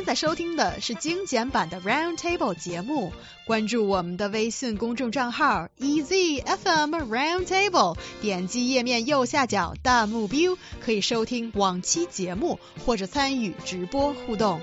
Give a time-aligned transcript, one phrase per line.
[0.00, 3.12] 现在收听的是精简版的 Round Table 节目，
[3.46, 14.62] 关注我们的微信公众账号 EZFM Round Table，点击页面右下角弹幕 view，可以收听往期节目或者参与直播互动。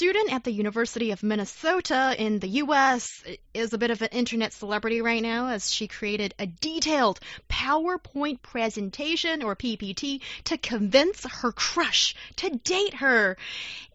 [0.00, 3.22] Student at the University of Minnesota in the U.S.
[3.52, 8.40] is a bit of an internet celebrity right now as she created a detailed PowerPoint
[8.40, 13.36] presentation or PPT to convince her crush to date her.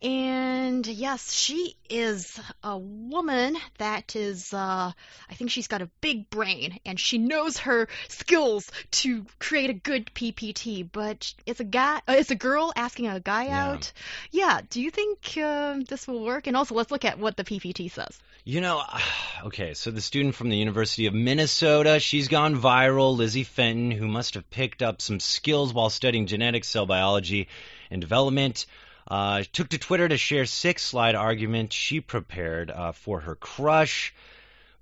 [0.03, 4.91] And yes, she is a woman that is, uh,
[5.29, 9.73] I think she's got a big brain and she knows her skills to create a
[9.73, 10.87] good PPT.
[10.91, 13.71] But it's a guy, uh, it's a girl asking a guy Yeah.
[13.71, 13.91] out.
[14.29, 14.61] Yeah.
[14.69, 16.47] Do you think um, this will work?
[16.47, 18.19] And also, let's look at what the PPT says.
[18.43, 18.83] You know,
[19.45, 24.07] okay, so the student from the University of Minnesota, she's gone viral, Lizzie Fenton, who
[24.07, 27.47] must have picked up some skills while studying genetics, cell biology,
[27.89, 28.65] and development.
[29.07, 34.13] Uh, took to Twitter to share six slide arguments she prepared uh, for her crush.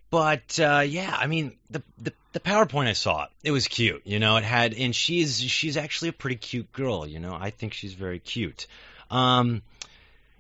[0.10, 4.02] But uh, yeah, I mean the, the the PowerPoint I saw, it was cute.
[4.06, 7.08] You know, it had, and she's she's actually a pretty cute girl.
[7.08, 8.68] You know, I think she's very cute.
[9.10, 9.62] Um,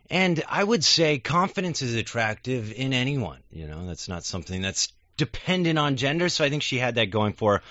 [0.09, 3.39] and I would say confidence is attractive in anyone.
[3.51, 6.29] You know, that's not something that's dependent on gender.
[6.29, 7.63] So I think she had that going for her.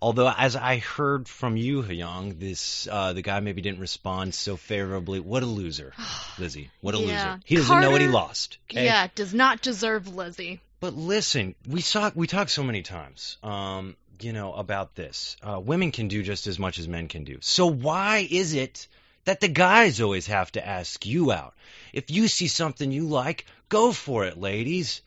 [0.00, 4.56] Although, as I heard from you, Hyung, this uh, the guy maybe didn't respond so
[4.56, 5.18] favorably.
[5.18, 5.92] What a loser,
[6.38, 6.70] Lizzie.
[6.80, 7.04] What a Yeah.
[7.06, 7.40] loser.
[7.44, 8.58] He doesn't know what he lost.
[8.70, 8.84] Okay?
[8.84, 10.60] Yeah, does not deserve Lizzie.
[10.78, 15.36] But listen, we saw we talked so many times, um, you know, about this.
[15.42, 17.38] Uh, women can do just as much as men can do.
[17.40, 18.86] So why is it
[19.28, 21.54] that the guys always have to ask you out?
[21.92, 25.02] If you see something you like, go for it, ladies.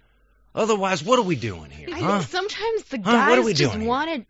[0.54, 1.90] Otherwise, what are we doing here?
[1.92, 2.20] I huh?
[2.20, 3.88] think sometimes the Huh, guys we just here?
[3.88, 4.26] want it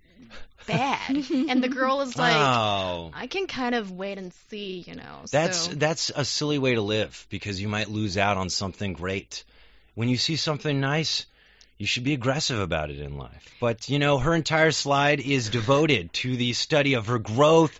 [0.65, 1.09] bad,
[1.49, 5.25] and the girl is like, oh, I can kind of wait and see, you know.
[5.29, 5.71] that's so.
[5.73, 9.43] that's a silly way to live because you might lose out on something great.
[9.95, 11.25] When you see something nice,
[11.81, 13.55] you should be aggressive about it in life.
[13.59, 17.79] But, you know, her entire slide is devoted to the study of her growth,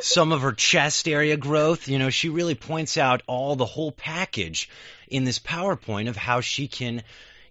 [0.00, 1.86] some of her chest area growth.
[1.86, 4.68] You know, she really points out all the whole package
[5.06, 7.04] in this PowerPoint of how she can,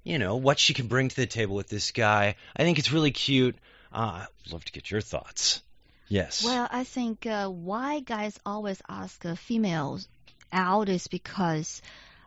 [0.04, 2.36] you know, what she can bring to the table with this guy.
[2.58, 3.56] I think it's really cute.
[3.94, 5.64] Uh, I'd love to get your thoughts.
[6.10, 6.44] Yes.
[6.44, 10.10] Well, I think uh, why guys always ask uh, females
[10.52, 11.82] out is because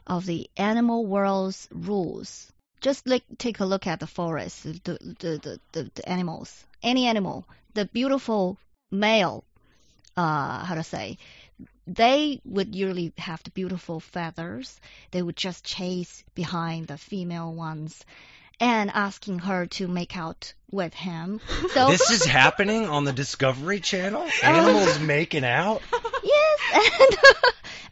[0.06, 2.50] of the animal world's rules.
[2.80, 7.06] Just like take a look at the forest, the the the, the, the animals, any
[7.06, 8.58] animal, the beautiful
[8.90, 9.44] male,
[10.16, 11.18] uh, how to say,
[11.86, 14.80] they would usually have the beautiful feathers.
[15.10, 18.04] They would just chase behind the female ones,
[18.60, 21.40] and asking her to make out with him.
[21.74, 24.26] So this is happening on the Discovery Channel?
[24.42, 25.82] Animals making out?
[26.20, 27.16] Yes, and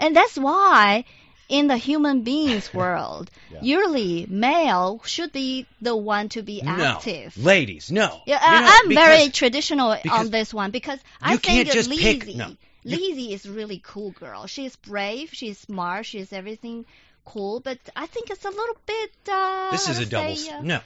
[0.00, 1.04] and that's why
[1.48, 3.60] in the human beings world, Yeah.
[3.62, 7.36] usually male should be the one to be active.
[7.36, 7.44] No.
[7.44, 8.20] Ladies, no.
[8.26, 11.88] Yeah, You know, I'm very traditional on this one because I you think can't just
[11.88, 12.56] Lizzie, pick- no.
[12.84, 14.46] Lizzie is really cool girl.
[14.46, 16.84] She's brave, she's smart, she's everything
[17.24, 19.10] cool, but I think it's a little bit.
[19.28, 20.36] Uh, This is a double.
[20.36, 20.80] say, s uh, no.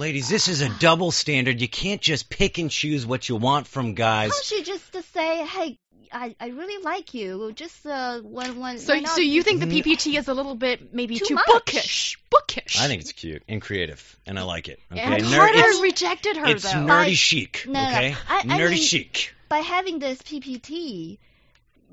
[0.00, 1.60] Ladies, this is a double standard.
[1.60, 4.30] You can't just pick and choose what you want from guys.
[4.32, 5.78] Can't she just to say, hey,
[6.10, 7.52] I, I really like you.
[7.54, 8.78] Just uh, when when.
[8.78, 9.66] so, why not so you think the.
[9.66, 11.44] PPT is a little bit maybe Too too, much.
[11.46, 12.18] bookish?
[12.30, 12.80] Bookish.
[12.80, 14.80] I think it's cute and creative, and I like it.
[14.90, 16.78] Okay, And Ner- Carter it's, rejected her it's though.
[16.78, 17.64] nerdy By- chic.
[17.66, 19.34] No, no, okay, I- I nerdy mean- chic.
[19.50, 21.18] by having this PPT,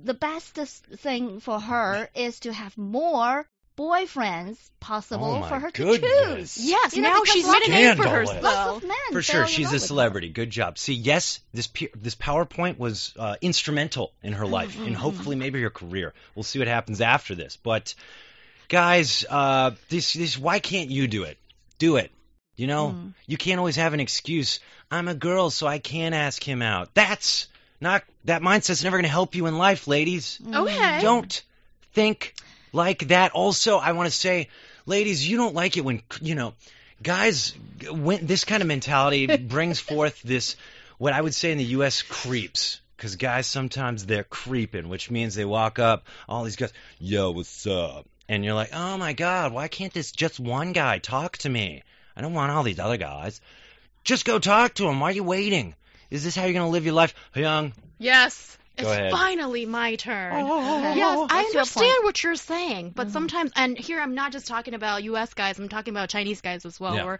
[0.01, 3.45] the best thing for her is to have more
[3.78, 6.02] boyfriends possible Oh for her goodness.
[6.02, 6.70] to choose.
[6.70, 8.44] yes, You know, now because she's lots made a name for herself.
[8.44, 9.88] Lots of men For sure, she's a with her.
[9.88, 10.30] celebrity.
[10.30, 10.78] Good job.
[10.78, 15.62] See, yes, this this PowerPoint was uh, instrumental in her life, Mm-hmm, and hopefully maybe
[15.62, 16.14] her career.
[16.36, 17.58] We'll see what happens after this.
[17.58, 17.94] But
[18.68, 21.38] guys, uh, this this why can't you do it?
[21.80, 22.12] Do it.
[22.56, 23.14] You know, Mm.
[23.28, 24.60] you can't always have an excuse.
[24.90, 26.94] I'm a girl, so I can't ask him out.
[26.96, 27.48] That's
[27.80, 30.40] not that mindset's never going to help you in life, ladies.
[30.51, 31.00] Okay.
[31.01, 31.44] Don't
[31.94, 32.34] think
[32.74, 33.31] like that.
[33.31, 34.50] Also, I want to say,
[34.86, 36.54] ladies, you don't like it when you know,
[37.02, 37.54] guys.
[37.90, 40.56] When this kind of mentality brings forth this,
[40.98, 42.02] what I would say in the U.S.
[42.02, 42.81] creeps.
[42.96, 47.68] Because guys sometimes they're creeping, which means they walk up, all these guys, yo, what's
[47.68, 48.08] up?
[48.28, 51.84] And you're like, oh my god, why can't this just one guy talk to me?
[52.16, 53.40] I don't want all these other guys.
[54.04, 55.00] Just go talk to him.
[55.00, 55.75] Why are you waiting?
[56.10, 57.74] Is this how you're gonna live your life, young?
[58.00, 58.58] Yes.
[58.77, 59.12] Go it's ahead.
[59.12, 60.45] finally my turn.
[60.45, 60.97] Okay.
[60.97, 65.03] Yes, I understand what you're saying, but sometimes, and here I'm not just talking about
[65.03, 65.33] U.S.
[65.33, 67.06] guys, I'm talking about Chinese guys as well, Yeah.
[67.06, 67.19] or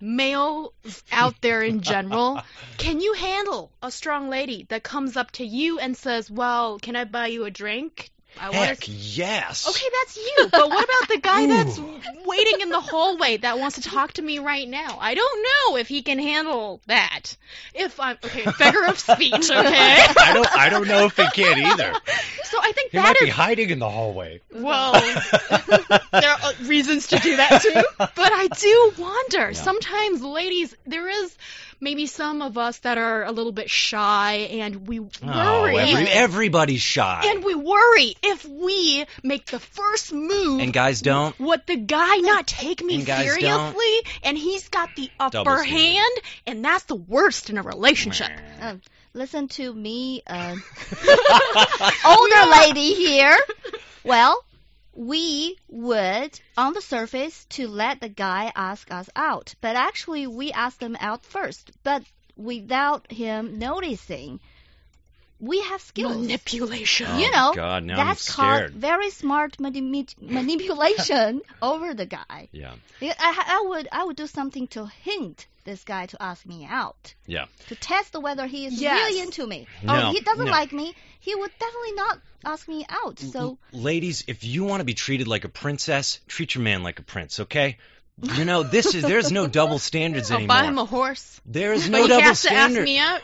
[0.00, 0.72] males
[1.12, 2.40] out there in general,
[2.76, 6.96] can you handle a strong lady that comes up to you and says, "Well, can
[6.96, 8.10] I buy you a drink?"
[8.40, 9.68] I wanna Heck yes.
[9.68, 10.48] Okay, that's you.
[10.50, 11.78] But what about the guy that's
[12.26, 14.98] waiting in the hallway that wants to talk to me right now?
[15.00, 17.36] I don't know if he can handle that.
[17.74, 19.52] If I'm okay, figure of speech, okay?
[19.54, 20.56] I don't.
[20.56, 21.92] I don't know if he can either.
[22.44, 24.40] So I think He that might is be hiding in the hallway.
[24.52, 24.92] well,
[26.12, 27.82] there are reasons to do that too.
[27.98, 29.54] But I do wonder.
[29.54, 31.36] Sometimes, ladies, there is
[31.82, 35.76] maybe some of us that are a little bit shy, and we Oh, worry.
[35.78, 37.22] every, everybody's shy.
[37.26, 40.60] and we worry if we make the first move.
[40.60, 41.38] And guys don't.
[41.38, 43.42] would the guy not take me And guys seriously?
[43.44, 44.06] don't.
[44.22, 46.12] And he's got the upper hand,
[46.46, 48.30] and that's the worst in a relationship.
[48.60, 48.80] Um,
[49.12, 50.54] listen to me, uh,
[52.06, 53.36] older lady here.
[54.04, 54.42] Well,
[54.94, 60.52] we would, on the surface, to let the guy ask us out, but actually we
[60.52, 62.02] ask them out first, but
[62.36, 64.40] without him noticing.
[65.40, 66.16] We have skills.
[66.16, 67.06] Manipulation.
[67.10, 72.06] Oh, you know, oh, God, now I'm that's called very smart mani- manipulation over the
[72.06, 72.48] guy.
[72.52, 72.74] Yeah.
[73.00, 76.66] Yeah, I, I would I would do something to hint this guy to ask me
[76.68, 77.46] out Yeah.
[77.68, 78.98] to test whether he is Yes.
[78.98, 79.66] really into me.
[79.82, 80.50] No, or he doesn't no.
[80.50, 83.18] like me, he would definitely not ask me out.
[83.20, 86.82] So L- ladies, if you want to be treated like a princess, treat your man
[86.82, 87.78] like a prince, okay?
[88.20, 90.56] You know, this is there's no double standards I'll anymore.
[90.56, 91.40] buy him a horse.
[91.46, 93.20] there is no he double has to ask me out.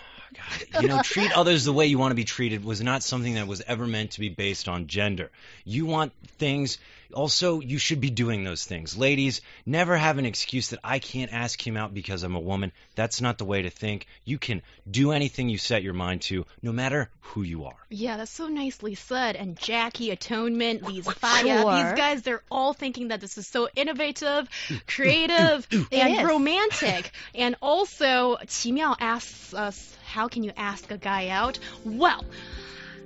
[0.72, 3.34] God, you know, treat others the way you want to be treated was not something
[3.34, 5.30] that was ever meant to be based on gender.
[5.64, 6.78] You want things,
[7.14, 8.96] also, you should be doing those things.
[8.96, 12.72] Ladies, never have an excuse that I can't ask him out because I'm a woman.
[12.94, 14.06] That's not the way to think.
[14.24, 17.76] You can do anything you set your mind to, no matter who you are.
[17.88, 19.36] Yeah, that's so nicely said.
[19.36, 21.74] And Jackie, Atonement, Lisa Faya, Sure.
[21.84, 24.48] these guys, they're all thinking that this is so innovative,
[24.86, 27.10] creative, and romantic.
[27.34, 31.58] And also, Qi Miao asks us, how can you ask a guy out?
[31.84, 32.24] Well,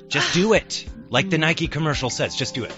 [0.08, 0.87] Just do it.
[1.10, 2.72] Like the Nike commercial says, just do it.